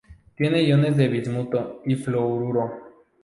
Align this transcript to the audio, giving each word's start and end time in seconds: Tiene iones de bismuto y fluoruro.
Tiene 0.35 0.63
iones 0.63 0.97
de 0.97 1.07
bismuto 1.07 1.83
y 1.85 1.95
fluoruro. 1.95 2.71